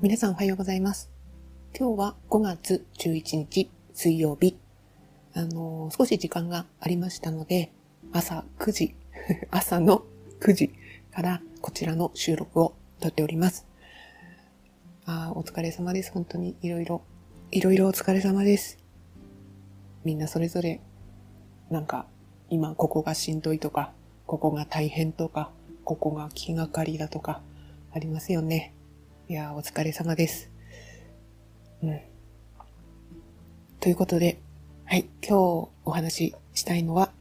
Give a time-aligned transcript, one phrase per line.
[0.00, 1.10] 皆さんおはようございます。
[1.76, 4.56] 今日は5月11日水曜日。
[5.34, 7.72] あの、少し時間がありましたので、
[8.12, 8.94] 朝9時、
[9.50, 10.04] 朝の
[10.38, 10.70] 9時
[11.10, 13.66] からこちらの収録をとっております。
[15.04, 16.12] あお疲れ様です。
[16.12, 17.02] 本当にいろいろ、
[17.50, 18.78] いろいろお疲れ様です。
[20.04, 20.80] みんなそれぞれ、
[21.70, 22.06] なんか、
[22.50, 23.92] 今ここがしんどいとか、
[24.28, 25.50] ここが大変とか、
[25.82, 27.42] ここが気がかりだとか、
[27.90, 28.74] ありますよね。
[29.30, 30.50] いやお疲れ様です。
[31.82, 32.00] うん。
[33.78, 34.40] ということで、
[34.86, 37.12] はい、今日お話ししたいのは、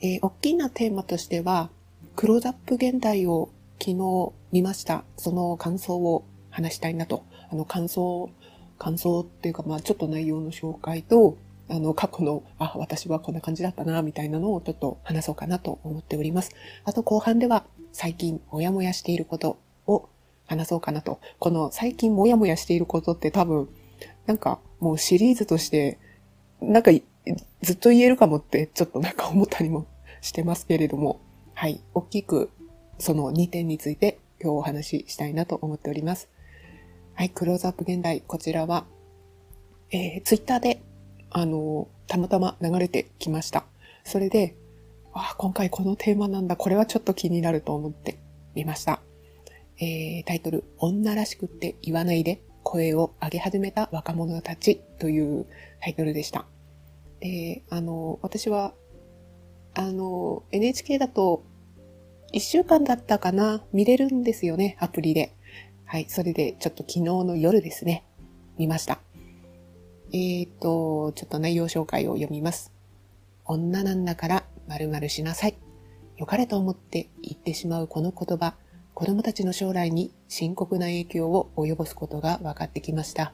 [0.00, 1.68] えー、大きなテーマとしては、
[2.14, 5.02] クローズアップ現代を昨日見ました。
[5.16, 7.24] その感想を話したいなと。
[7.50, 8.30] あの、感想、
[8.78, 11.36] 感想っていうか、まあちょっと内容の紹介と、
[11.68, 16.52] あの、過去の、あ、私はこんな感じだったな、みたいなのをちょっと話そうかなと思っております。
[16.84, 19.58] あと後半では、最近、もやもやしていること
[20.50, 21.20] 話そうかなと。
[21.38, 23.68] この最近もやもやしていることって多分、
[24.26, 25.98] なんかもうシリーズとして、
[26.60, 26.90] なんか
[27.62, 29.86] ずっと言えるかもってちょっとなんか思ったりも
[30.20, 31.20] してますけれども、
[31.54, 32.50] はい、大きく
[32.98, 36.28] その2点について今日お話ししたいなと思っております。
[37.14, 38.86] はい、クローズアップ現代、こちらは、
[39.92, 40.82] えー、ツイッターで、
[41.30, 43.66] あのたまたま流れてきました。
[44.02, 44.56] それで、
[45.12, 48.18] あ、今回このテーマなんだ、これはちょっと気になると思って
[48.56, 49.00] みました。
[49.80, 55.46] えー、タイトル、女らしくって言わないで声を上げ始めた若者たちという
[55.80, 56.44] タイトルでした。
[57.20, 58.74] で、あの、私は、
[59.74, 61.44] あの、NHK だと
[62.32, 65.34] 1週間だったかな見れるんですよね、アプリで。
[65.84, 68.04] はい、それでちょっと昨日の夜ですね、
[68.58, 69.00] 見ました。
[70.12, 72.72] えっ、ー、と、ちょっと内容紹介を読みます。
[73.44, 75.54] 女なんだから〇〇しなさい。
[76.16, 78.54] 良かれと思って言ってしまうこの言葉。
[79.00, 83.32] 子供たちの将来に深刻な影響を及ぼすことが分かってきました。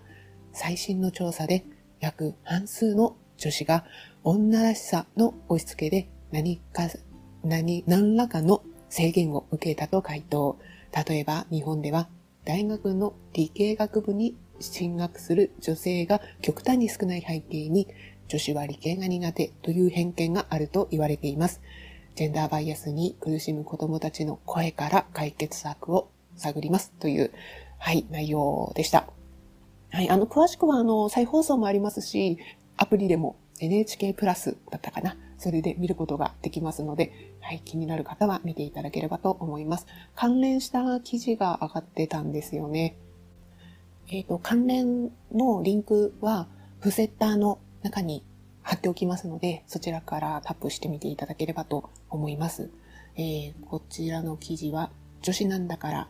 [0.53, 1.65] 最新の調査で
[1.99, 3.85] 約半数の女子が
[4.23, 6.89] 女らしさの押し付けで何か、
[7.43, 10.57] 何、何らかの制限を受けたと回答。
[11.09, 12.09] 例えば日本では
[12.45, 17.89] 大学の理系学部に進学する女性が極端に少ない背景に
[18.29, 21.61] 女子は理系が苦手という偏見があると言われています。
[22.17, 27.31] ジェンダーバイアスに苦しむ子供たちの声から解決策を探りますという、
[27.79, 29.07] はい、内容でした。
[29.93, 32.39] はい、あの、詳しくは、あの、再放送もありますし、
[32.79, 35.19] アプリでも NHK プラスだったかな。
[35.37, 39.87] それで見ることができますので、はい、気になる方は見ていただければと思います。
[40.15, 42.97] 関連した記事が上がってたんですよね。
[44.09, 46.49] えっ、ー、と、関連のリンクは、
[46.81, 48.23] フセッターの中に
[48.67, 52.69] 貼っておきますので、そちらからタップしてみていただければと思います。
[53.15, 54.91] えー、こちらの記事は、
[55.23, 56.09] 女子なんだから、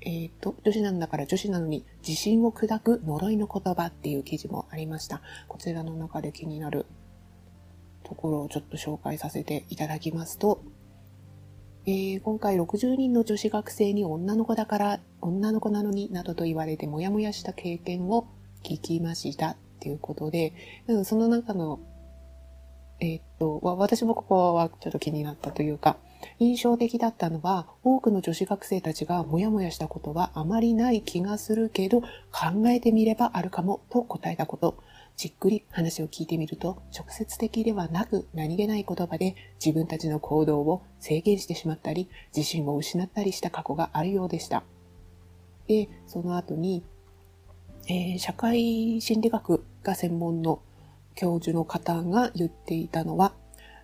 [0.00, 5.20] えっ、ー、と、女子なんだから女子なのに自信を砕く呪いの言葉っていう記事もありました。
[5.46, 6.86] こちらの中で気になる
[8.02, 10.62] ところをちょっと紹介させていただきますと、
[11.84, 18.26] えー、今回60人の女子学生に女の子だから女の子なのになどと言われてモヤモヤした経験を
[18.62, 19.67] 聞きました。
[19.78, 20.52] っていうことで、
[21.04, 21.78] その中の、
[23.00, 25.96] えー、っと、私もここはちょっと気になったというか、
[26.40, 32.06] 印象的だったのは、多くの女子学生たちがモヤモヤしたことはあまりない気がするけど、考
[32.66, 34.82] えてみればあるかもと答えたこと。
[35.16, 44.64] じっくり話を聞いてみると、直接的ではなく何気ない言葉で自分たちの行動を制限してしまったり、自信を失ったりした過去があるようでした。
[45.66, 46.82] で、その後に、
[47.88, 50.60] えー、社会心理学が専門の
[51.14, 53.32] 教授の方が言っていたのは、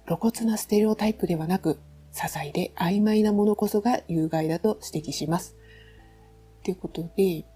[0.07, 1.81] 露骨なステレオタイプではなく、
[2.13, 5.57] 些細で曖昧なものこそが有害だと指摘します。
[6.63, 7.47] ということで、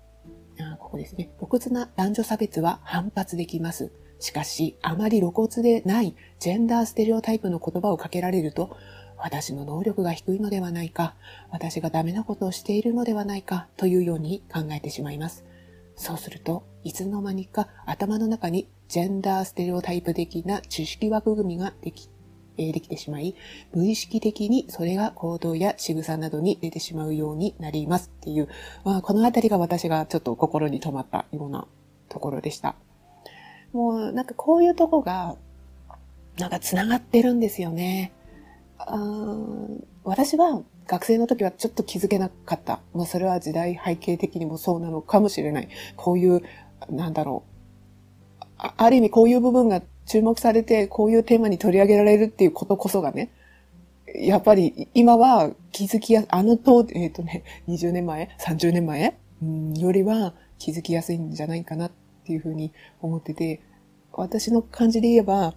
[0.59, 1.31] あここですね。
[1.39, 3.93] 露骨な男女差別は反発できます。
[4.19, 8.77] しかし、あまり露骨でないジェンダーステレオタイプの言葉をかけられると、
[9.19, 11.15] 私の能力が低いのではないか、
[11.51, 15.45] 私がダメなことをしているのではないかというように考えてしまいます。
[15.99, 22.09] そうすると、いつの間にか頭の中にジェンダーステレオタイプ的な知識枠組みができ、
[22.57, 23.35] えー、できてしまい、
[23.75, 28.49] 無意識的にそれが行動や仕草などに出てしまうようになりますっていう、
[28.85, 31.67] まあ、このあたりが私がちょっと心に留まったような
[32.09, 32.77] ところでした。
[33.73, 35.35] もうなんかこういうとこが、
[36.39, 38.13] なんか繋がってるんですよね。
[38.79, 38.97] あ
[40.05, 42.81] 私は学生の時はちょっと気づけなかった。
[42.95, 45.69] まあそれは時代背景的にもそうなのかもしれない。
[45.97, 46.43] こういう、
[46.89, 47.45] なんだろ
[48.41, 48.45] う。
[48.57, 53.31] あある意味こういう部分が注目されて、こういうテーマに取り上げられるっていうことこそがね、
[54.15, 61.93] やっぱり今は気づきや、あのと、えっ、ー、とね、20年前 ?30 年前、うん、よりは気づきやすいんじゃないかなっ
[62.25, 63.61] ていうふうに思ってて、
[64.13, 65.55] 私の感じで言えば、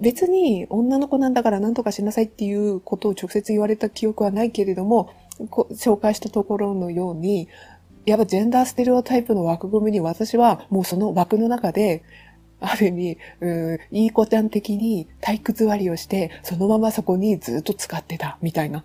[0.00, 5.10] 別に女の子なんだから何とかしなさいっていうことを直接言われた記憶はないけれども、
[5.70, 7.48] 紹介したところのように、
[8.04, 12.02] やっぱジェンダーステレオタイプの枠組みに私はもうその枠の中で、
[12.60, 18.84] ある意味、うん、いい子ちゃん的に退屈割りをして、そのままそこにずっと使ってた、みたいな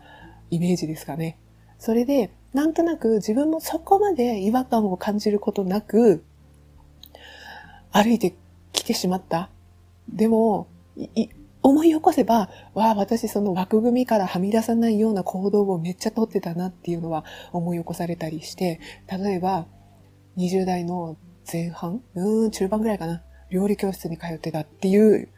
[0.50, 1.38] イメージですかね。
[1.80, 6.24] それで、なんとなく自分もそこまで違和感を感じることなく、
[7.92, 8.33] 歩いて
[8.71, 9.50] きてしまった。
[10.09, 10.68] でも、
[11.64, 19.66] 思い起こせば、わあ、私その枠組みからはみ出さないような行動をめっちゃとってたなっていうのは思い起こされたりして、例えば、
[20.38, 21.18] 20代の
[21.52, 23.24] 前半うん、中盤ぐらいかな。
[23.50, 25.30] 料理教室に通ってたっていう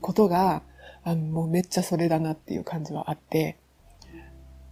[0.00, 0.62] ことが、
[1.04, 3.56] あもうめっちゃそれだなっていう感じはあって、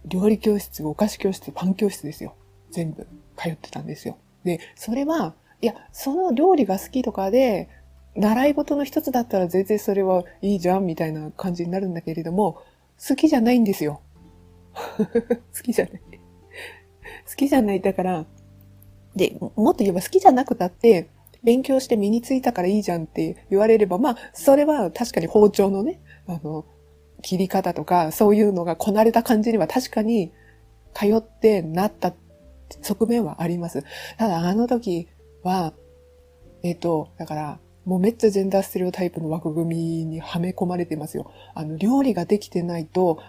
[0.05, 2.35] 料理教室、お菓子教室、パン教室ですよ。
[2.71, 4.17] 全部通ってたんですよ。
[4.43, 7.69] で、それは、いや、その料理が好きとかで、
[8.15, 12.61] 習い事の一つだったら全然それはいいじゃんみたいな感じになるんだけれども、
[13.07, 14.01] 好きじゃないんですよ。
[14.73, 16.01] 好きじゃない。
[17.27, 17.81] 好きじゃない。
[17.81, 18.25] だから、
[19.15, 21.09] で、もっと言えば好きじゃなくたって、
[21.43, 26.65] 勉強して身についたからいいじゃんって言われれば、まあ、それは確かに包丁のね、あの、
[27.21, 30.31] 切り方とか、そういうのがこなれた感じには確かに
[30.93, 32.13] 通ってなった
[32.81, 33.83] 側面はあります。
[34.17, 35.07] ただ、あの時
[35.43, 35.73] は、
[36.63, 41.31] えっ、と、だから、もうめっちゃジェンダーステレオタイプの枠組みにはめ込まれてますよ。
[41.55, 43.19] あの、料理ができてないと、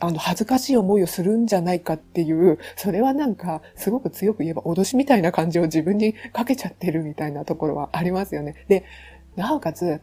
[0.00, 8.64] あの、恥ずかしい思いをするんじゃないかっていう、それはなんか、すごく強く言えば脅しみたいな感じを自分にかけちゃってるみたいなところはありますよね。
[8.68, 8.84] で、
[9.36, 10.00] なおかつ、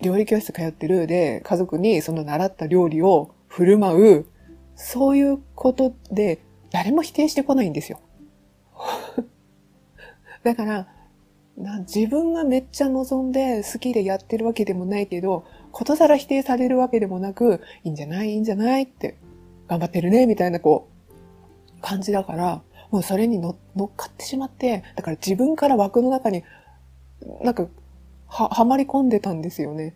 [0.00, 4.26] 料理教室通ってるで、家族にその習った料理を振る舞う、
[4.76, 6.38] そういうことで、
[6.70, 8.00] 誰も否定してこないんですよ。
[10.44, 10.88] だから、
[11.80, 19.16] 自分がめっちゃ望んで好きでやってるわけでもないけど、ことさら否定されるわけでもなく、いいんじゃないいいんじゃないって、
[19.68, 20.88] 頑張ってるねみたいなこ
[21.78, 26.44] う、感じだから、もうそれに乗っかってしまって、だから自分から枠の中に、
[27.42, 27.66] なんか、
[28.26, 29.94] は、はまり込んでたんですよね。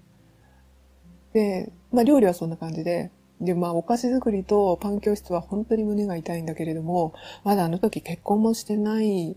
[1.33, 3.11] で、まあ料理はそんな感じで、
[3.41, 9.37] で、まあお菓子作りとパン教室は本当に胸が痛いんだけれども、まだあの時結婚もしてない、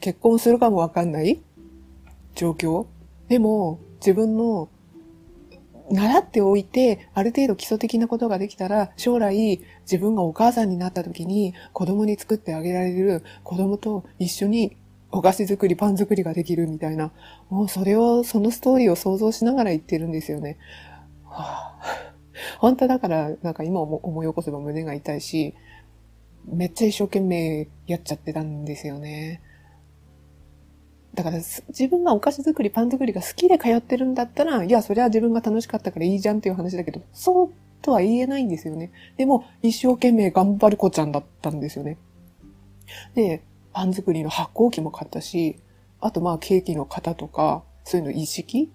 [0.00, 1.40] 結婚するかもわかんない
[2.36, 2.86] 状況？
[3.28, 4.68] でも、自分の
[5.90, 14.76] 習っておいて、ある程度基礎的なことができたら、将来自分がお母さんになった時に子供に作ってあげられる子供と一緒に
[15.10, 17.12] お菓子作り、パン作りができるみたいな、
[17.48, 20.58] もうそれを、そのストーリーを想像しながら言ってるんですよね。
[21.24, 22.12] はあ、
[22.58, 25.54] 本当だから、なんか今思い起こせば胸が痛いし、
[26.46, 29.40] めっちゃ一生懸命やっちゃってたんですよね。
[31.16, 38.92] だから自分がお菓子作り、パン作りが好きで通ってるんだったら、いや、それは自分が楽しかったからいいじゃんっていう話だけど、そうとは言えないんですよね。
[39.16, 41.96] でも、一生懸命頑張る子ちゃんだったんですよね。
[43.14, 43.42] で、
[43.72, 45.56] パン作りの発酵機も買ったし、
[46.00, 48.70] あとまあケーキの型とか、そういうの一式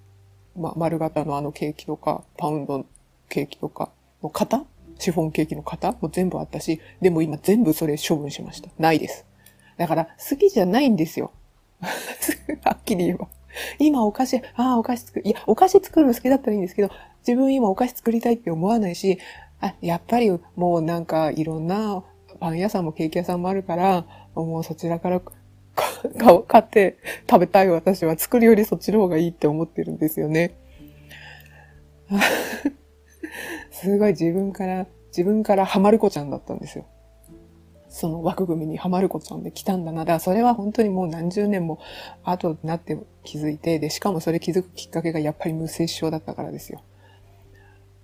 [0.56, 2.86] まあ丸型のあのケーキとか、パウンド
[3.30, 3.92] ケーキとか
[4.24, 4.64] の型
[5.00, 8.70] シフォンケーキの型も全部あったし、でも今全部それ処分しました。
[8.78, 9.26] ないです。
[9.78, 11.32] だから好きじゃないんですよ。
[12.64, 13.28] はっきり言えば。
[13.80, 15.28] 今お菓子、ああ、お菓子作る。
[15.28, 16.90] いや、お菓子作るの好きだったらいいんですけど、
[17.28, 19.20] 自分今お菓子作りたいって思わないし、
[19.60, 22.04] あ、やっぱりもうなんかいろんな
[22.40, 25.22] パン屋さんもケーキ屋さんもあるから、もうそちらから
[26.48, 26.98] 買って
[27.30, 30.58] 食べたい私は作るよりそっちの方がいいって思ってるんですよね。
[33.72, 36.86] すごい自分から、自分からハマる子ちゃんだったんですよ。
[37.92, 40.00] その枠組みにはまる子ちゃんで来たんだな。
[40.00, 41.78] だからそれは本当にもう何十年も
[42.24, 46.82] 後になって気づいて、で、しかもそれ気づくきっかけがやっぱり無接症だったからですよ。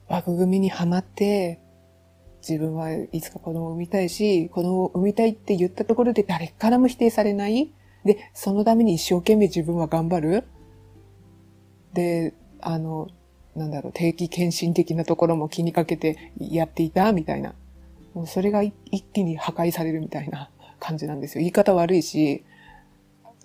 [0.10, 1.62] 枠組みにはまって、
[2.48, 7.72] 自分はいつか子供を産みたいし、子供を産みたいって言ったところで誰からも否定されない。
[8.04, 10.44] で、そのために一生懸命自分は頑張る。
[11.94, 13.08] で、あの、
[13.56, 17.56] なんだろう、定期検診的なところも気にかけてやっていたみたいな。
[18.18, 18.74] もうそれが一
[19.14, 20.50] 気に破壊されるみたいな
[20.82, 21.42] 感じなんですよ。
[21.42, 22.44] 言い方悪いし、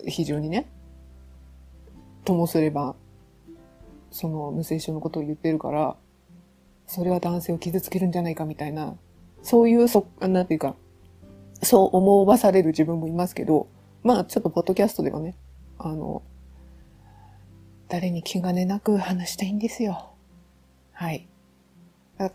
[0.07, 0.65] 非常にね、
[2.25, 2.95] ともすれば、
[4.09, 5.95] その無精子のことを言ってるから、
[6.87, 8.97] それは男性を傷つけるんじゃないかみたいな、
[9.43, 10.75] そういう、そ、なんていうか、
[11.61, 13.67] そう思わされる自分もいますけど、
[14.01, 15.35] まあちょっとポッドキャストではね、
[15.77, 16.23] あの、
[17.89, 20.13] 誰に気兼ねなく話したいんですよ。
[20.93, 21.27] はい。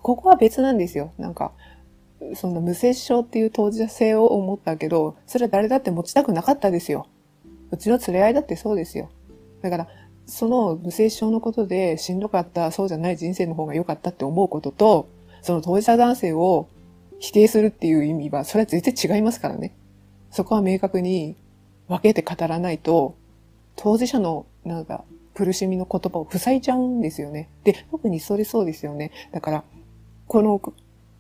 [0.03, 1.13] ここは別なんですよ。
[1.19, 1.53] なんか、
[2.35, 7.07] その無接触っていう当事者性を思ったけど、それは誰だって持ちたくなかったですよ。
[7.71, 9.09] うちの連れ合いだってそうですよ。
[9.63, 9.89] だから、
[10.27, 15.09] その無接触のことでしんどかった、そうじゃない人生の方が良かったって思うことと、
[15.43, 16.69] その当事者男性を
[17.19, 19.75] 否定するっていう意味は、それは全然違いますからね。
[20.31, 21.37] そこは明確に
[21.89, 23.15] 分けて語らないと、
[23.77, 27.49] 当事者のなんか苦しみの言葉を塞いちゃうんですよね。
[27.65, 29.13] で、特にそれそうですよね。
[29.33, 29.65] だから、
[30.27, 30.61] この、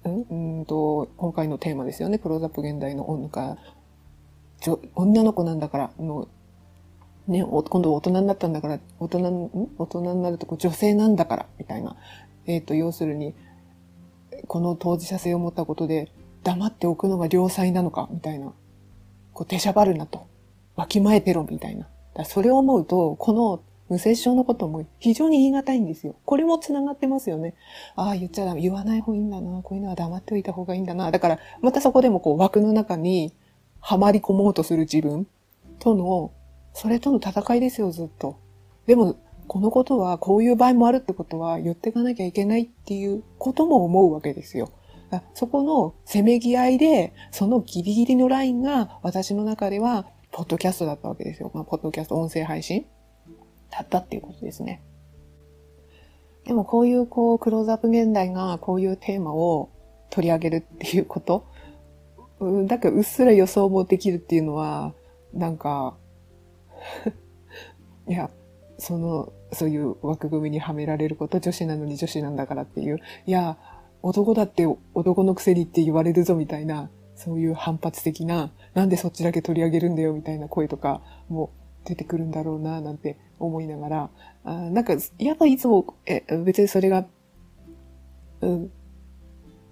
[0.09, 2.19] うんと、今回のテーマですよね。
[2.19, 3.57] クローズアップ現代の女か、
[4.95, 6.29] 女の子なんだからの、
[7.27, 11.97] ね、今度大人になったんだから、大人、大人になると女性なんだから、みたいな。
[12.47, 13.35] えっ、ー、と、要するに、
[14.47, 16.11] この当事者性を持ったことで
[16.43, 18.53] 黙っておくのが良妻なのか、みたいな。
[19.33, 20.27] こう、出しゃばるなと。
[20.77, 21.89] わきまえてろ、みたいな。
[22.15, 26.17] だそれを思うと、この無接触のことも非常に言い難いんですよ。
[26.25, 27.55] これも繋がってますよね。
[27.97, 28.61] ああ、言っちゃダメ。
[28.61, 29.63] 言わない方がいいんだな。
[29.63, 31.11] こういうのは黙っておいた方がいいんだな。
[31.11, 33.35] だから、またそこでもこう枠の中に
[33.81, 35.27] はまり込もうとする自分
[35.79, 36.33] との、
[36.75, 38.37] それとの戦いですよ、ずっと。
[38.87, 39.17] でも、
[39.47, 44.71] このことはこういう場合もあるってことは言っていかなきゃいけないっていうことも思うわけですよ。
[45.33, 51.51] そこのせめぎ合いで、そのギリギリのラインが私の中では、ポッドキャストだったわけですよ。
[51.55, 52.85] まあ、ポッドキャスト、音声配信
[53.71, 54.83] だったっていうことですね。
[56.45, 59.71] でもこういうこう、クローズアップ現代がこういうテーマを
[60.11, 61.47] 取り上げるっていうこと、
[62.41, 64.95] うん、だかうっすら予想もできるっていうのは、
[65.35, 65.97] なんか
[68.09, 68.31] いや、
[68.79, 73.59] その、そういう枠組みにはめられること、女子なのに女子なんだからっていう、いや、
[74.03, 81.51] 男だって男のくせにって言われるぞみたいな、そういう反発的な、なんでそっちだけ取り上げるんだよみたいな声とかも
[81.89, 84.11] 出てくるんだろうな、なんて思いながら、
[84.45, 87.07] あなんか、やっぱいつも、え、別にそれが、
[88.43, 88.71] うん、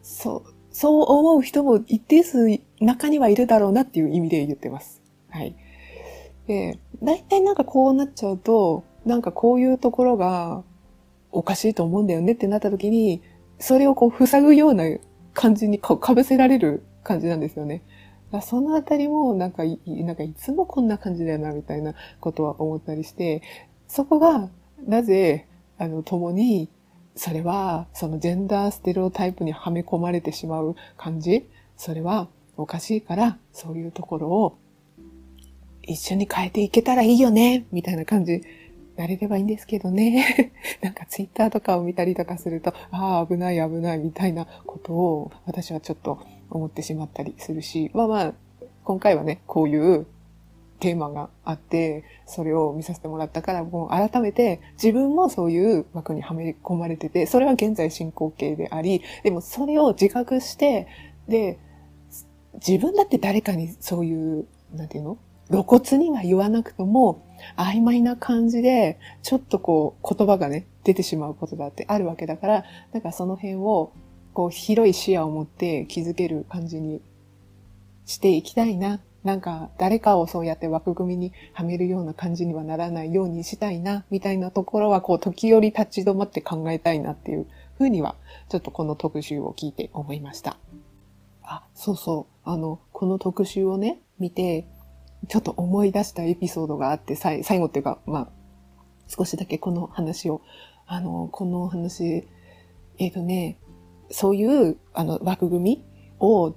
[0.00, 2.48] そう、そう思う人も一定数
[2.80, 5.02] 中にはいるだろうなっていう意味で言ってます。
[5.28, 5.54] はい。
[6.46, 10.64] で、大体なんかこうなっちゃうと、なんかこういうところが
[11.32, 13.20] おかしいと思うんだよねってなった時に、
[13.58, 14.84] それをこう塞ぐような
[15.34, 17.82] 感じにかぶせられる感じなんですよね。
[18.42, 23.42] そのあたりもなんかい、なんかいつもこんな感じだよな、みたいなことは思ったりして、
[23.88, 24.48] そこが
[24.86, 25.46] なぜ、
[25.78, 26.68] あの、共に、
[27.14, 34.58] それは、そのジェンダーステレオタイプにはめ込まれてしまう感じ、それはおかしいから、そういうところを
[35.82, 38.42] 一緒に変えていけたらいいよね、みたいな感じ
[38.96, 40.52] なれればいいんですけどね。
[40.80, 46.18] なんかツイッターとかを見たりとかすると、ああ、危ない危ないみたいなことを私はちょっと
[46.50, 48.34] 思ってしまったりするし、まあまあ、
[48.84, 50.06] 今回はね、こういう
[50.78, 60.86] テーマがあって、それを見させてもらったから、もう改めて自分もそういう枠にはめ込まれてて、それは現在進行形であり、でもそれを自覚して、
[61.28, 61.58] で、
[62.54, 65.18] 自分だって誰かにそういう、なんていうの？
[65.48, 67.24] 露骨には言わなくとも、
[67.56, 73.92] 曖昧な感じで、ちょっとこう、言葉がね、出てしまうことだってあるわけだから、なんかその辺を、
[74.36, 77.00] こう、広い視野を持って気づける感じに
[78.04, 79.00] していきたいな。
[79.24, 87.46] なんか、誰かをそうやって枠組みにはめるような感じにはならないようにしたいな、みたいなところは、こう、時折立ち止まって考えたいなっていう
[87.78, 88.14] ふうには、
[88.50, 90.58] ちょっとこの特集を聞いて思いました。
[91.42, 92.38] あ、そうそう。
[92.44, 94.66] あの、この特集をね、見て、
[95.28, 98.28] ちょっと思い出したエピソードがあって、最後っていうか、まあ、
[99.08, 100.42] 少しだけこの話を、
[100.86, 102.28] あの、この話、
[102.98, 103.56] えっ、ー、とね、
[104.10, 105.84] そういう、あの、枠組み
[106.20, 106.54] を、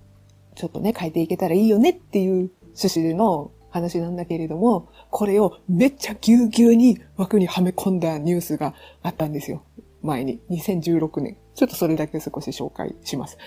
[0.56, 9.63] ちょっとね、変えていけたらいいよねっていう趣旨での話なんだけれども、これをめっちゃぎゅうぎゅうに枠にはめ込んだニュースがあったんですよ。
[10.01, 10.39] 前に。
[10.50, 11.38] 2016年。
[11.56, 13.38] ちょっとそれだけ少し紹介します。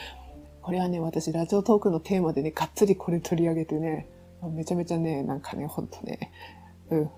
[0.60, 4.06] これはね、私、ラジオトークのテーマでね、がっつりこれ取り上げてね、
[4.54, 6.30] めちゃめちゃね、なんかね、ほんとね、
[6.90, 7.10] うん、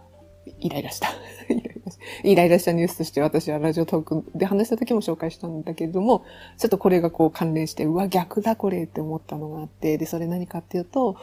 [0.61, 1.09] イライラした。
[1.49, 1.74] イライラ
[2.23, 6.25] イライラしたニュースとして私はラジオトークで話した時も紹介したんだけれども、
[6.59, 11.17] ちょっとこれがこう関連して、うわ、逆だこれって思ったのがあって、で、それ何かっていうと、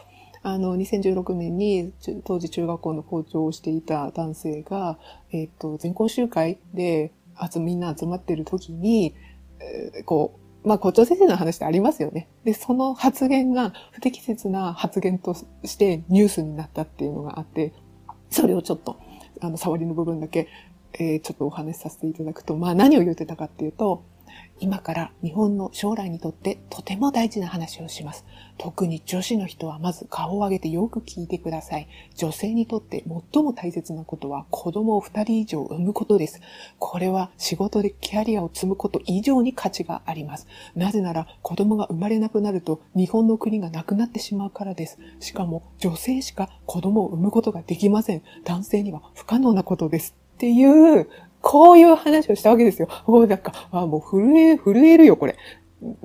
[0.43, 4.97] あの、2016年に、当時中学校の校長をしていた男性が、
[5.31, 9.13] えっ、ー、と、全校集会で、あみんな集まってる時に、
[9.59, 12.27] えー、こう、まあ、校長先生の話ってありますよね。
[12.43, 17.73] で、その発言が不適切な発言としてニュースになったっていうのがあって、
[18.29, 18.97] それをちょっと、
[19.41, 20.47] あの、触りの部分だけ、
[20.93, 24.03] えー、ちょっとお話しさせていただくと、まあ、何を言ってたかっていうと、
[24.59, 28.25] 今から日本の将来にとってとても大事な話をします。
[28.59, 31.87] 特に女子の人はまず顔を上げてよく聞いてください。
[32.15, 36.41] 女性にとって最も大切なことは子供を2人以上産むことです。
[36.77, 40.47] これは仕事でキャリアを積むこと以上に価値があります。
[40.75, 44.99] なぜなら子供が生まれなくなると日本の国がなくなってしまうからです。
[45.19, 48.21] しかも女性しか子供を産むことができません。
[48.43, 50.15] 男性には不可能なことです。
[50.35, 51.07] っていう
[51.41, 52.87] こういう話をしたわけですよ。
[53.07, 55.35] もうなんか、あもう震え、震えるよ、これ。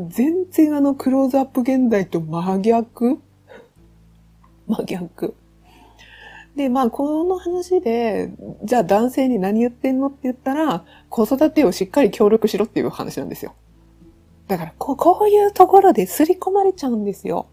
[0.09, 3.19] 全然あのクローズアップ現代と真逆？
[4.67, 5.35] 真逆。
[6.57, 8.33] で、まあ、この話で、
[8.65, 13.55] じゃあ男性に何言ってんのって言ったら、子育てをしっかり協力しろっていう話なんですよ。
[14.49, 17.47] だからこ、こういうところで刷り込まれちゃうんですよ。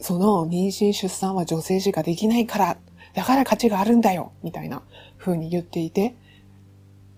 [0.00, 2.78] その妊娠出産は女性しかできないから、
[3.14, 4.82] だから価値があるんだよ、みたいな
[5.18, 6.14] 風に言っていて、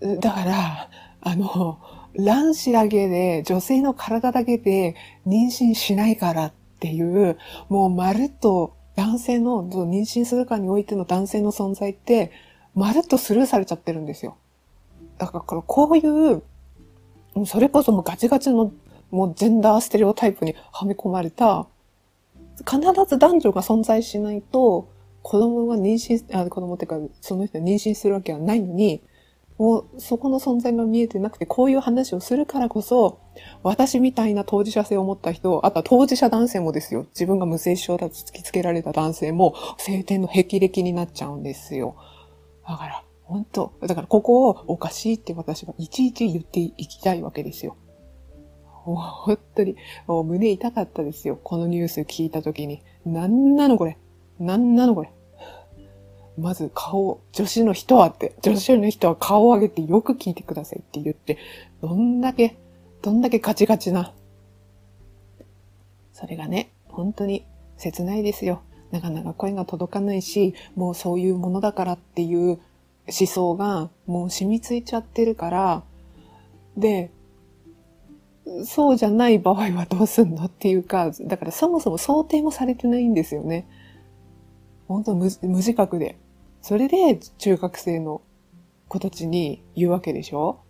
[0.01, 0.91] だから、
[1.21, 1.79] あの、
[2.15, 7.39] 卵子だけで、女性の体だけで妊娠しないからっていう、
[7.69, 12.33] もうまるっと男性の、妊娠するかにおいての男性の存在って、
[12.75, 14.37] まるっとスルーされちゃってるんですよ。
[15.19, 16.43] だからこういう、
[17.47, 18.73] それこそもうガチガチの
[19.11, 21.67] もうジェンダーステレオタイプにはめ込まれた、
[22.59, 24.89] 必ず男女が存在しないと、
[25.23, 29.03] 子供が妊娠、あ子供っていうか、その人が妊娠するわけはないのに、
[29.59, 33.21] もうそこの存在が見えてなくて、こういう話をするからこそ、
[33.65, 37.07] 私みたいな当事者性を持った人、あとは当事者男性もですよ。
[37.11, 41.97] 自分が無精子症だと突きつけられた男性も、晴天の霹靂になっちゃうんですよ。
[42.69, 47.77] だから、本当だからここをおかしいって私はいちいち言っていきたいわけですよ。
[48.87, 51.39] もう本当に、もう胸痛かったですよ。
[51.43, 52.83] このニュース聞いたときに。
[53.05, 53.99] なんなのこれ。
[54.39, 55.13] なんなのこれ。
[56.39, 61.39] まず顔、女子の人はって、女子の人は顔を上げてよく聞いてくださいって言って、
[61.83, 62.57] どんだけ、
[63.03, 64.15] どんだけガチガチな。
[66.13, 67.45] それがね、本当に
[67.77, 68.63] 切ないですよ。
[68.91, 72.59] なかなか声が届かないし、もうそういうものだからっていう
[73.07, 75.83] 思想がもう染みついちゃってるから、
[76.77, 77.11] で、
[78.65, 83.67] そうじゃない場合はどうすんのっていうか、だからそもそも想定もされてないんですよね。
[84.87, 86.17] 本当無無自覚で。
[86.61, 88.23] それで中学生の
[88.89, 90.61] 子たちに言うわけでしょ？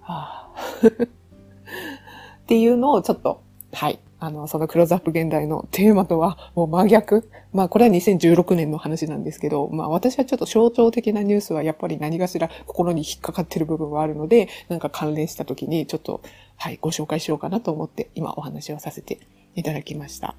[0.00, 0.54] はあ
[0.86, 3.42] っていうのをちょっと、
[3.72, 3.98] はい。
[4.18, 7.28] あの、そのクローズアップ現代のテーマとはもう真逆。
[7.52, 16.22] まあこれは2016年の話なんですけど、まあ私はちょっと象徴的なニュースはやっぱり何かしら心に引っかかってる部分はあるので、なんか関連した時にちょっと、
[16.56, 19.20] はい、ご紹介しようかなと思って今お話をさせて
[19.54, 20.34] いただきました。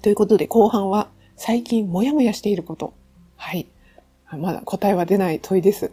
[0.00, 2.94] ということで後半は最近もやもやしていること。
[3.38, 3.66] はい。
[4.36, 5.90] まだ答えは出ない問いです。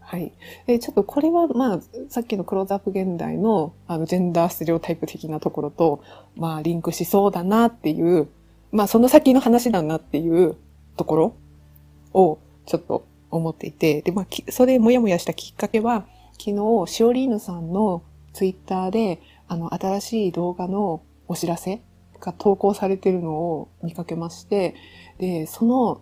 [0.00, 0.32] はい。
[0.66, 6.02] で、ちょっとこれは、まあ、さっきのクローズアップ現代の、あの、ジェンダーステレオタイプ的なところと、
[6.36, 8.28] まあ、リンクしそうだなっていう、
[8.70, 10.56] まあ、その先の話だなっていう
[10.96, 11.36] ところ
[12.12, 16.06] を、ちょっと思っていて、で、まあ、それもやもやしたきっかけは、
[16.38, 18.02] 昨日、シオリーヌさんの
[18.32, 21.80] ツイッターで、あの、新しい動画のお知らせ
[22.20, 24.74] が投稿されてるのを見かけまして、
[25.18, 26.00] で、その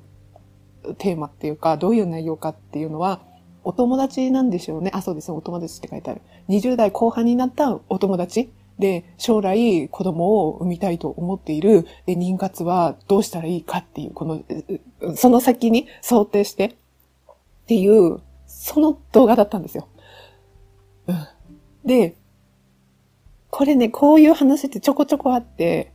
[0.99, 3.21] テーマっていうか、どういう内容かっていうのは、
[3.65, 4.91] お友達なんでしょうね。
[4.93, 5.37] あ、そうですね。
[5.37, 6.23] お友達って書いてある。
[6.49, 11.87] 20代後半になったお友達で、将来子供を産みたいと思っている。
[12.07, 14.43] で、妊活はどうしたらいいかっていう、この、
[15.15, 16.75] その先に想定してっ
[17.67, 19.87] ていう、その動画だったんですよ。
[21.07, 21.27] うん。
[21.85, 22.17] で、
[23.51, 25.92] これね、こういう話ってちょこちょこあって、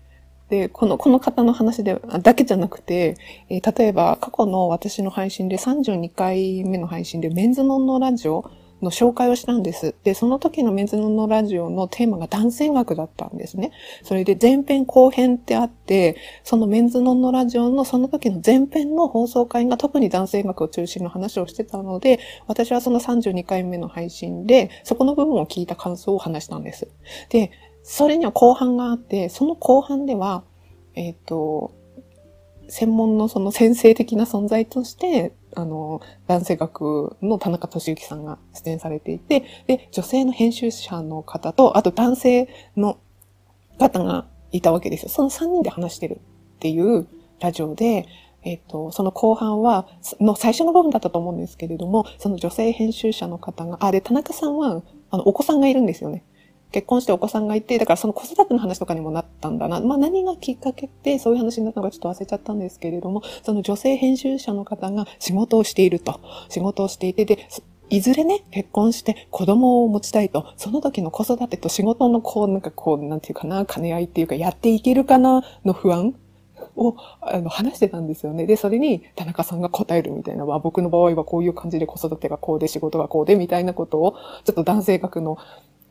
[0.49, 3.17] で、この、この方の話で、だけじゃなくて、
[3.49, 8.49] えー、例えば過去の私の配信で32回目の配信でメンズノンノラジオ
[8.81, 9.95] の紹介をしたんです。
[10.03, 13.71] で、その時のメンズノンノラジオのテーマが男性学だったんですね。
[14.03, 26.87] それで前編後編ってあって、そのメンズノンノラジオのその時の前編の放送回が特に男性学を中心の話をしてたので、私はその32回目の配信で、そこの部分を聞いた感想を話したんです。
[27.29, 27.51] で、
[27.89, 30.43] それには後半があって、その後半では、
[30.93, 31.73] えっ、ー、と、
[32.67, 42.99] 専門のその先生的な存在として、あの、男性学の田中俊之さんが出演されていて、で、女性の編集者の方と、あと男性の
[43.79, 45.09] 方がいたわけですよ。
[45.09, 46.19] その3人で話してるっ
[46.59, 47.07] ていう
[47.39, 48.05] ラジオで、
[48.43, 49.87] えっ、ー、と、その後半は、
[50.19, 56.25] の最初の部分だったと思うんですけれども、その女性編集者の方が、あ、で、田中さんは、あの、お子さんがいるんですよね。
[56.71, 59.79] 結婚してお子さんがいて、だからその子育ての話とかにもなったんだな。
[59.79, 66.19] まあ何がきっかけでそういう話になったのかちょっと忘れちゃったんですけれども、その女性編集者の方が仕事をしていると。
[66.49, 67.47] 仕事をしていて、で、
[67.89, 76.13] いずれね、結婚して子供を持ちたいと、その時の子育てと仕事のこう、なんかこう、なんていうかな、兼ね合いっていうか、やっていけるかなの不安
[76.75, 78.45] をあの話してたんですよね。
[78.45, 85.37] で、それに田中さんが答えるみたいな、僕の場合はこういう感じで子育てがこうで仕事がこうでみたいなことを、ちょっと男性格の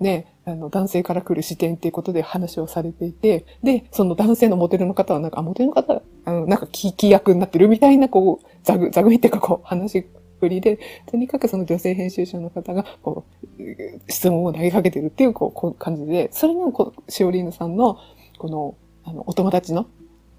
[0.00, 10.06] ね、あの、男性から来る視点っていうことで話をされていて、で、その男性のモデルの方はなんか、モデルの方、あの、なんか、聞き役になってるみたいな、こう、ザグ、ザグっていうか、こう、話っ
[10.38, 13.24] ぷりで、とにかくその女性編集者の方が、こ
[13.58, 13.62] う、
[14.08, 17.98] 質問を投げかけてるっていう、こう、こう感じで、それが、こう、シオリーヌさんの、
[18.38, 19.86] この、あの、お友達の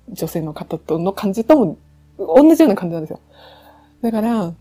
[0.09, 1.77] 女性の方との感じとも、
[2.17, 3.19] 同じような感じなんですよ。
[4.01, 4.53] だから、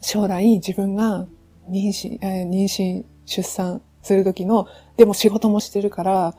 [0.00, 1.26] 将来自分が
[1.68, 4.66] 妊娠、えー、妊娠、出産する時の、
[4.96, 6.34] でも仕事もしてるから、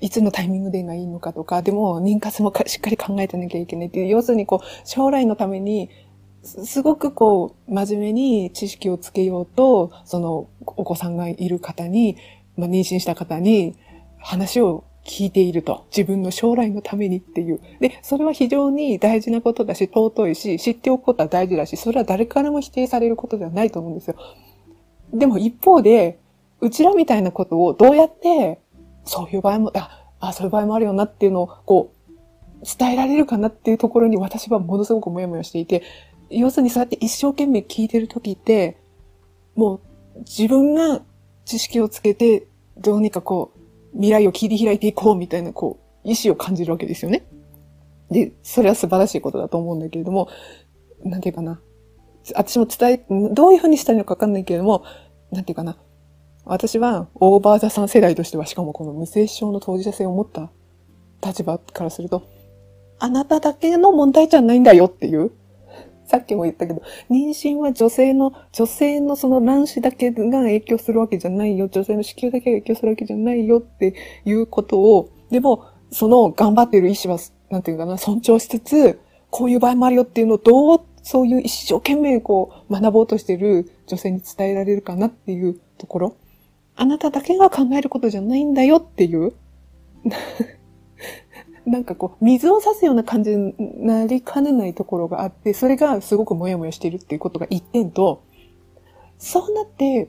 [0.00, 5.90] いつのタイミングでがいいのかとか、でも妊活もしっかり考えてなきゃいけないっていう、要するにこう、将来のために、
[6.42, 12.16] すごくこう、真面目に知識をつけようと、その、お子さんがいる方に、
[12.56, 13.74] まあ、妊娠した方に
[14.18, 15.86] 話を聞いていると。
[15.90, 17.60] 自分の将来のためにっていう。
[17.80, 24.16] で、それは非常に大事なことだし、尊いし、知っておくことは大事だし、それは誰からも否定されることではないと思うんですよ。
[25.12, 26.18] でも一方で、
[26.60, 28.60] うちらみたいなことをどうやって、
[29.04, 31.96] そういう場合も、あ、あそういう場合もあるよなっていうのを、こう、
[32.64, 35.82] 伝えられるかなっていうところに私はものすごくもやもやしていて、
[36.30, 38.78] 要するにそうやって一生懸命聞いてるときって、
[39.54, 39.80] も
[40.16, 41.02] う自分が
[41.44, 47.26] 知識をつけて、どうにかこう、未来を切り開いていこうみたいな、こう、意志を感じるわけですよね。
[48.10, 50.28] で、それは素晴らしいことだと思うんだけれども、
[51.04, 51.60] なんていうかな。
[52.34, 54.84] 私も伝え、どういうふうにしたいのかわかんないけれども、
[55.30, 55.76] なんていうかな。
[56.48, 60.52] 私は、オーバーザさん世代としては、しかもこの無精子症の当事者性を持った
[61.20, 62.22] 立場からすると、
[63.00, 65.32] あなただけの問題じゃないんだよっていう。
[66.06, 71.68] さっきも言ったけど、妊娠は女性の、女性のその卵子だけが影響するわけじゃないよ。
[71.68, 77.18] 女性の子宮だけが影響するわけじゃないよっていうことを、でも、その頑張っている意思は、
[77.50, 86.16] なんていうかな、尊重しつつ、こういう場合もあるよっていうのをどう、そういう一生懸命こう、学ぼうとしている女性に伝えられるかなっていうところ。
[86.76, 89.32] あなただけが考えることじゃないんだよっていう。
[91.66, 98.22] なんかこう、水を差すような感じになりかねないところがあって、それがすごくもやもやしているっていうことが一点と、
[99.18, 100.08] そうなって、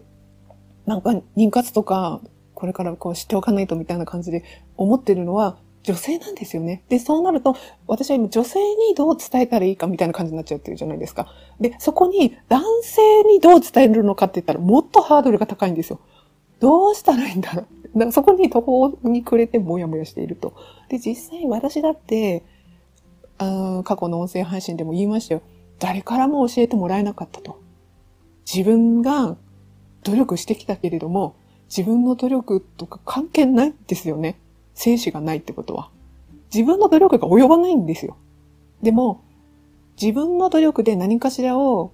[0.85, 2.21] なんか妊活とか、
[2.53, 4.43] これからこう知っておかないとみたいな感じで
[4.77, 6.83] 思ってるのは女性なんですよね。
[6.89, 7.55] で、そうなると、
[7.87, 11.27] 私は今女性にどう伝えたらいいかみたいな感じになっちゃってるじゃないですか。
[11.59, 16.01] で、そこに男性にどう伝えるのかって言ったらもっとハードルが高いんですよ。
[16.59, 17.65] どうしたらいいんだろう。
[17.93, 20.53] だからそこに途方に暮れてもやもやしていると。
[20.89, 22.43] で、実際私だって、
[23.37, 25.41] あ過去の音声配信でも言いましたよ。
[25.79, 27.59] 誰からも教えてもらえなかったと。
[28.51, 29.37] 自分が
[30.03, 31.35] 努力してきたけれども、
[31.69, 34.39] 自分の努力とか関係ないんですよね。
[34.73, 35.89] 精子がないってことは。
[36.53, 38.17] 自分の努力が及ばないんですよ。
[38.81, 39.21] でも、
[40.01, 41.91] 自分の努力で何かしらを、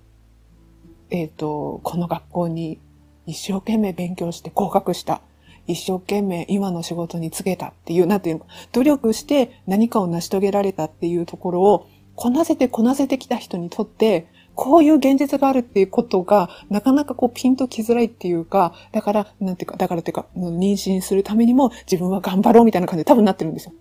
[1.09, 2.79] えっ、ー、と、この学校に
[3.25, 5.21] 一生懸命勉強して合格した。
[5.65, 23.73] 一生懸命今の仕事につけたっていう、なんていうの、努力して何かを成し遂げられたっていうところを、こなせてこなせてきた人にとって、こういう現実があるっていうことが、なかなかこうピンときづらいっていうか、だから、なんていうか、だからっていうか、妊娠するためにも自分は頑張ろうみたいな感じで多分なってるんですよ。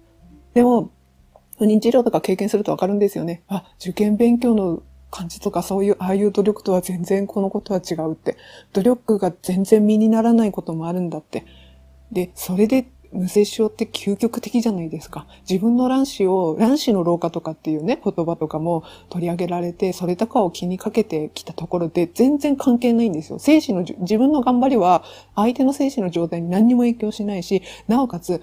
[0.54, 0.90] でも、
[1.58, 3.42] 不妊治療とか経験するとわかるんですよね。
[3.48, 8.36] あ、受験勉強の感じとかそういう、ああいう努力とは全然このことは違うって。
[8.72, 11.44] 努力が全然身にならないこともあるんだって。
[12.10, 15.26] で、それで無精症って究極的じゃないですか。
[15.48, 23.38] 自分の卵子を、卵子の老化とかっていうね、言葉とかも取り上げられて、それとかを気にかけてきたところで全然関係ないんですよ。
[23.38, 25.04] 精子の、自分の頑張りは
[25.36, 28.42] 相手の精子の状態に何にも影響しないし、なおかつ、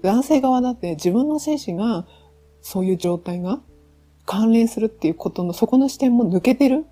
[0.00, 2.06] 男性側だって自分の精子が、
[2.62, 3.60] そういう状態が
[4.28, 6.84] 関連するっていうことの、そこの視点も抜けてる？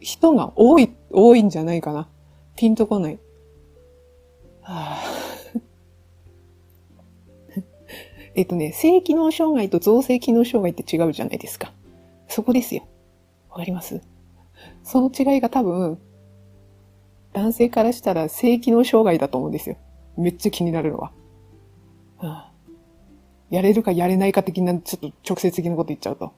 [0.00, 2.08] 人が多い、多いんじゃないかな。
[2.56, 3.18] ピンとこない。
[4.62, 5.02] はあ
[8.34, 11.74] えっとね、性機能障害と造成機能障害って違うじゃないですか。
[12.26, 12.84] そこですよ。
[13.50, 14.00] わかります？
[14.82, 15.98] その違いが多分、
[17.34, 19.76] 男性からしたら性機能障害だと思うんですよ。
[20.16, 21.12] めっちゃ気になるのは。
[22.16, 22.52] はあ、
[23.50, 26.32] やれるかやれないか的な、ちょっと直接的なこと言っちゃうと。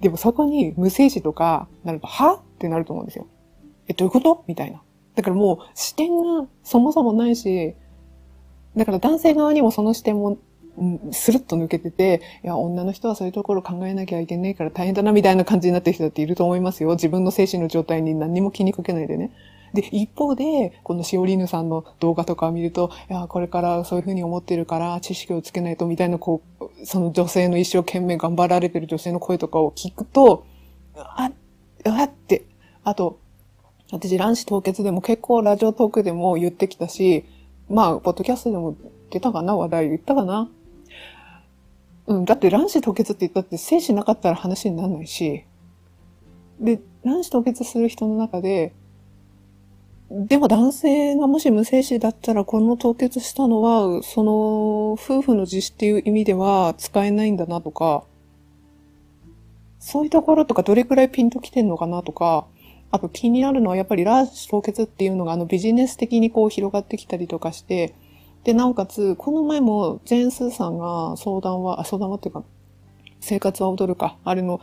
[0.00, 2.34] でもそこに無精子とかなると、は？
[2.34, 3.26] ってなると思うんですよ。
[3.88, 4.44] え、どういうこと？
[4.46, 4.82] みたいな。
[5.14, 7.74] だからもう視点がそもそもないし、
[8.76, 10.38] だから男性側にもその視点も
[11.10, 16.90] スルッと抜けてて、いや、女の人はそういうところ考えなきゃいけないから大変だなみたいな感じになってる人だっていると思いますよ。
[16.90, 19.32] 自分の精神の状態に何にも気にかけないでね。
[19.72, 30.46] で、一方で、このしおりぬさんの動画とかを見ると、いや、これからそういうふうに思ってるから、知識をつけないとみたいな、こう、その女性の一生懸命頑張られてる女性の声とかを聞くと、
[30.94, 31.30] あ、
[31.84, 32.44] あって、
[32.84, 33.18] あと、
[33.92, 37.24] 私、卵子凍結でも結構ラジオトークでも言ってきたし、
[37.68, 38.76] まあ、ポッドキャストでも
[39.10, 40.50] 出たかな話題言ったかな。
[42.06, 45.44] うん、だって卵子凍結って言ったって精子なかったら話にならないし、
[46.60, 48.72] で、卵子凍結する人の中で、
[50.10, 58.04] でも男性がもし無精子だったらこの凍結したのは、その夫婦の自死っていう意味では使えないんだなとか、
[59.80, 62.46] そういうところとかどれくらいピンときてんのかなとか、
[62.92, 67.94] あと気になるのはやっぱり卵子凍結っていうのがあのビジネス的にこう広がってきたりとかして、
[68.44, 72.44] で、なおかつ、この前もジェーンスーさんが相談は、あ、相談はっていうか、
[73.20, 74.60] 生活は踊るか、あれの、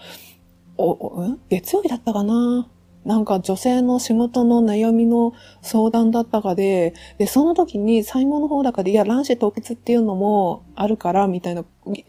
[0.77, 2.69] お、おん月曜日だったかな？
[3.05, 11.65] なんか女性の仕事の悩みの相談だったかで、で、その時に最後の方だかで、いや、卵子凍結っていうのもあるから、みたいな、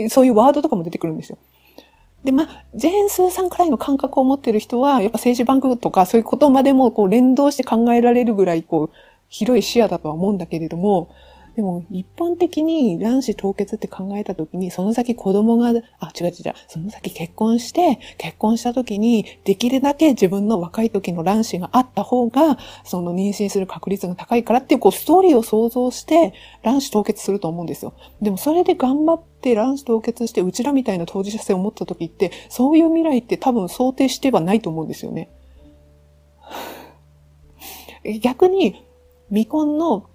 [0.08, 1.38] そういうワードとかも出てくるんですよ。
[2.24, 8.96] で、まあ、ジェーンスーさんくらいの感覚を持ってる人は、やっぱ政治バンクとかそういうことまでもこう連動して考えられるぐらい、こう、
[9.28, 11.10] 広い視野だとは思うんだけれども、
[11.56, 15.68] でも、一般的に卵子凍結って考えたときに、その先子供が、
[16.00, 16.32] あ、違う違う、
[16.66, 27.94] その先結婚して、結婚したときに、できるだけ自分の若い時の卵子があった方が、その妊娠する確率が高いからっていう、こう、ストーリーを想像して、卵子凍結すると思うんですよ。
[28.20, 35.30] でも、それで頑張って卵子凍結して、うちらみたいな当事者性を持った時って、そういう未来って多分想定してはないと思うんですよね。
[38.20, 38.84] 逆に、
[39.28, 40.06] 未婚の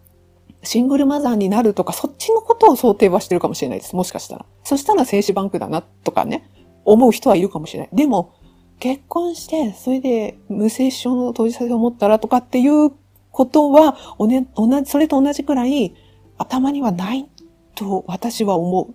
[0.63, 3.95] シングルマザーになるとか、そっちのことを想定はしてるかもしれないです。
[3.95, 4.45] もしかしたら。
[4.63, 6.50] そしたら精子バンクだなとかね、
[6.86, 7.89] 思う人はいるかもしれない。
[7.93, 8.34] でも、
[8.80, 12.91] 結婚して、それで無精子症の当事者性を持ったらとかっていう
[13.32, 15.95] ことは、おね、同じ、それと同じくらい
[16.38, 17.30] 頭にはない
[17.76, 18.93] と私は思う。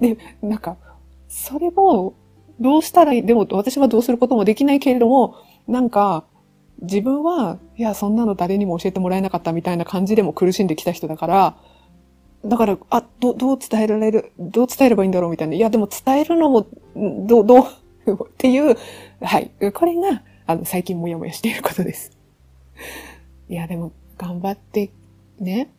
[0.00, 0.76] で、なんか、
[1.28, 2.14] それを
[2.58, 6.24] どうしたらいい、でも私はどうすることもできないけれども、なんか、
[6.82, 11.56] 自分は、いや、そんなの誰にも教えてもらえなかったみたいな感じでも苦しんできた人だから、
[12.44, 15.54] だから、あ、ど、どう伝えられる、どう伝えればいいんだろうみたいな。
[15.54, 16.66] いや、でも伝えるのも、
[17.26, 18.76] どう、どうっていう、
[19.20, 19.50] はい。
[19.74, 22.16] これが、あの、最近もやもやしていることです。
[23.48, 24.90] いや、でも、頑張って、
[25.38, 25.70] ね。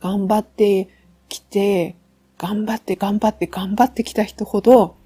[0.00, 0.88] 頑張って
[1.28, 1.96] きて、
[2.38, 4.96] 頑張って、頑張って、頑張ってきた人ほど、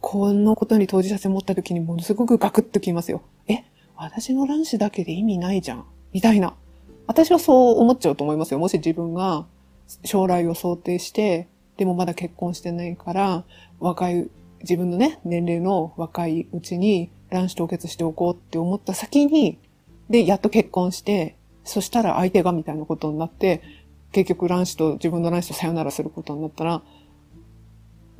[0.00, 3.22] このことに当事者性持った時にものすごくガクッときますよ。
[3.48, 3.64] え？
[4.02, 5.84] 私の卵子だけで意味ないじゃん。
[6.12, 6.54] みたいな。
[7.06, 8.58] 私はそう思っちゃうと思いますよ。
[8.58, 9.44] もし自分が
[10.06, 13.44] 将来を想定して、でもまだ結婚してないから、
[13.78, 19.58] 若い、自分のね、年齢の若いうちに卵子凍結しておこうって思った先に、
[20.08, 23.60] で、やっと結婚して、そしたら相手がみたいなことになって、
[24.12, 26.80] 結局卵子と自分の卵子とさよならすることになったら、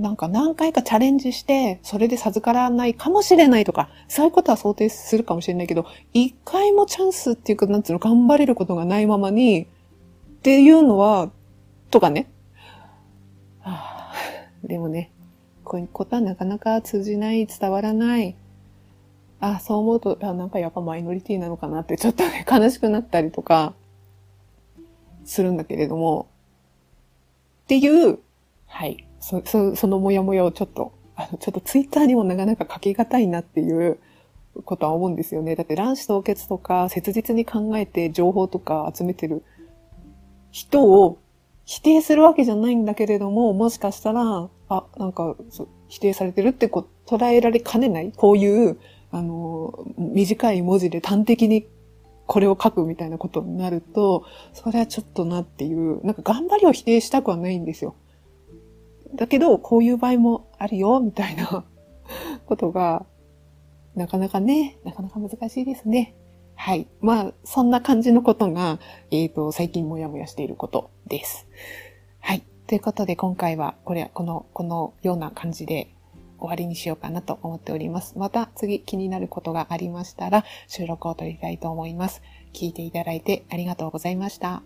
[0.00, 5.84] なんか何回かチャレンジして、それで授からないかもしれないとか、そういうことは想定するかもしれないけど、
[6.14, 9.66] 一回もチャンスっていうか、なんつうの、頑張れることがないままに、っ
[10.42, 11.30] ていうのは、
[11.90, 12.30] とかね。
[13.60, 14.14] はあ、
[14.64, 15.12] でもね、
[15.64, 18.36] こういうことはなかなか通じない、伝わらない。
[19.38, 23.74] あ、そう思うと、あ、なんかやっぱマイノリティなのかなってちょっとね、悲しくなったりとか、
[25.26, 26.28] するんだけれども、
[27.64, 28.18] っていう、
[28.66, 33.98] はい、そ、そ、そのモヤモヤをちょっと、あの、ちょっとツイッターにもなかなか書き難いなっていう
[34.64, 35.54] ことは思うんですよね。
[35.54, 39.42] だって卵子凍結とか切実に考えて情報とか集めてる
[40.50, 41.18] 人を
[41.64, 45.36] 否定するわけじゃないんだけれども、もしかしたら、あ、なんか、
[45.88, 48.78] 否定されてるってこ捉えられかねないこういう、
[49.12, 51.66] あの、短い文字で端的に
[52.26, 57.94] これを書くみたいなことになると、それはちょっとなっていう、なんか頑張りを否定したくはないんですよ。
[59.14, 61.64] だけど、こういう場合もあるよ、みたいな
[62.46, 63.06] ことが、
[63.94, 66.14] なかなかね、なかなか難しいですね。
[66.54, 66.86] はい。
[67.00, 68.78] まあ、そんな感じのことが、
[69.10, 71.46] えっ、ー、と、最近もやもやしていることです。
[72.20, 72.42] はい。
[72.66, 75.94] ということで、今回は、これ、この、このような感じで
[76.38, 78.18] 終わりにしようかなと思っております。
[78.18, 82.22] また次気になることがありましたら、収録を撮りたいと思います。
[82.52, 84.62] 聞いていただいてありがとうございました。